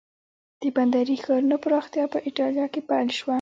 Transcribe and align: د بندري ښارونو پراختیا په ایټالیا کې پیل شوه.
د 0.61 0.63
بندري 0.75 1.15
ښارونو 1.23 1.55
پراختیا 1.63 2.05
په 2.13 2.19
ایټالیا 2.27 2.65
کې 2.73 2.81
پیل 2.89 3.07
شوه. 3.17 3.29